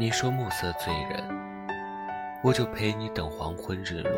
[0.00, 1.22] 你说暮色醉人，
[2.42, 4.12] 我就陪你等黄昏日落。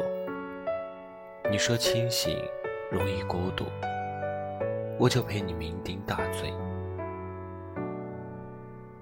[1.51, 2.39] 你说清醒
[2.89, 3.64] 容易孤独，
[4.96, 6.55] 我就陪你酩酊大醉。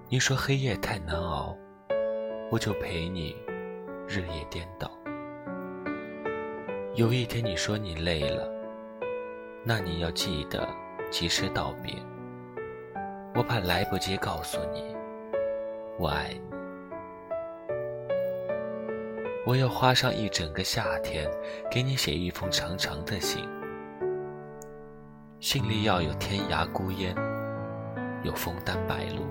[0.09, 1.55] 你说黑夜太难熬，
[2.51, 3.37] 我就陪你
[4.09, 4.91] 日夜颠倒。
[6.95, 8.51] 有一天你说你累了，
[9.62, 10.67] 那你要记得
[11.11, 11.92] 及时道别。
[13.34, 14.97] 我怕来不及告诉你，
[15.98, 16.59] 我爱你。
[19.51, 21.29] 我要花上一整个夏天，
[21.69, 23.45] 给你写一封长长的信。
[25.41, 27.13] 信里要有天涯孤烟，
[28.23, 29.27] 有枫丹白露，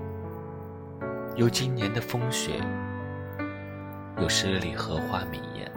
[1.38, 2.60] 有今年的风雪，
[4.18, 5.72] 有十里荷花明艳，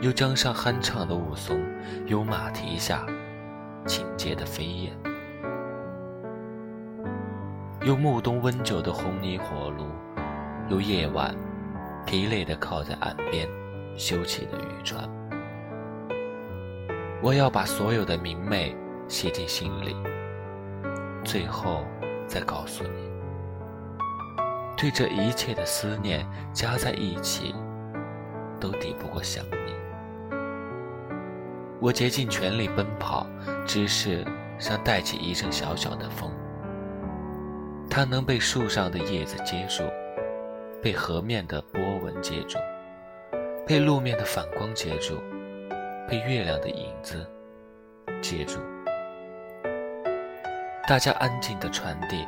[0.00, 1.60] 有江上酣畅的雾凇，
[2.06, 3.04] 有马蹄下
[3.88, 4.96] 轻接的飞燕。
[7.82, 9.86] 有暮冬温酒的红泥火炉，
[10.68, 11.34] 有夜晚
[12.08, 13.46] 疲累的靠在岸边
[13.94, 15.06] 休憩的渔船。
[17.20, 18.74] 我要把所有的明媚
[19.08, 19.94] 写进心里，
[21.22, 21.84] 最后
[22.26, 23.10] 再告诉你，
[24.74, 27.54] 对这一切的思念加在一起，
[28.58, 29.74] 都抵不过想你。
[31.78, 33.26] 我竭尽全力奔跑，
[33.66, 34.24] 只是
[34.58, 36.30] 想带起一阵小小的风。
[37.90, 39.82] 它能被树上的叶子接住，
[40.80, 42.56] 被河面的波纹接住，
[43.66, 45.18] 被路面的反光接住，
[46.08, 47.26] 被月亮的影子
[48.22, 48.60] 接住。
[50.86, 52.24] 大家安静的传递，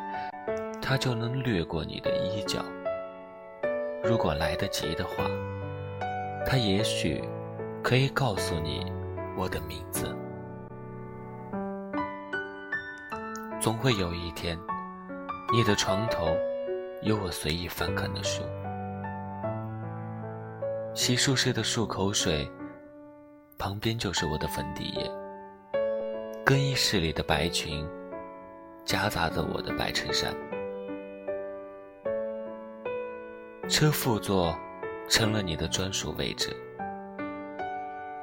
[0.82, 2.64] 它就能掠过你的衣角。
[4.02, 5.24] 如果来得及的话，
[6.44, 7.22] 它也许
[7.82, 8.92] 可以告诉你
[9.36, 10.14] 我的名字。
[13.60, 14.58] 总会有一天。
[15.52, 16.36] 你的床头
[17.02, 18.42] 有我随意翻看的书，
[20.94, 22.46] 洗漱时的漱口水
[23.56, 25.10] 旁边就是我的粉底液，
[26.44, 27.88] 更衣室里的白裙
[28.84, 30.30] 夹杂着我的白衬衫，
[33.66, 34.54] 车副座
[35.08, 36.54] 成了你的专属位置，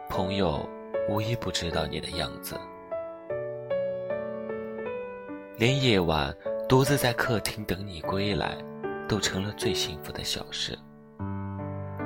[0.08, 0.64] 朋友
[1.10, 2.56] 无一不知道你的样子，
[5.58, 6.32] 连夜晚。
[6.68, 8.58] 独自在客厅等你归来，
[9.08, 10.78] 都成了最幸福的小事。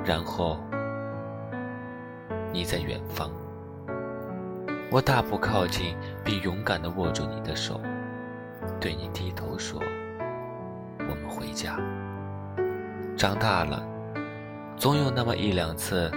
[0.04, 0.56] 然后，
[2.52, 3.28] 你在远方，
[4.88, 7.80] 我大步靠近，并勇敢地握住你的手，
[8.80, 9.82] 对你低头说
[11.10, 11.76] ：“我们回家。”
[13.18, 13.84] 长大了，
[14.76, 16.08] 总有那么一两次，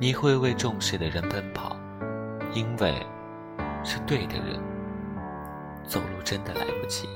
[0.00, 1.76] 你会为重视的人奔跑，
[2.54, 2.94] 因为
[3.84, 4.58] 是对的人。
[5.88, 7.08] 走路真的来不及。